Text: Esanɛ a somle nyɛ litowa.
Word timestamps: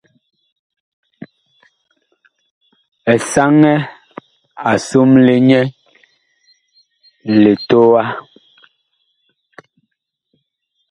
Esanɛ 3.13 3.73
a 4.69 4.71
somle 4.87 5.35
nyɛ 5.47 5.61
litowa. 7.41 8.03